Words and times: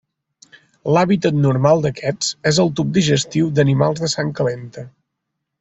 L'hàbitat 0.95 1.37
normal 1.41 1.83
d'aquests 1.83 2.31
és 2.53 2.63
el 2.65 2.73
tub 2.81 2.97
digestiu 2.99 3.55
d'animals 3.61 4.05
de 4.07 4.13
sang 4.19 4.37
calenta. 4.41 4.89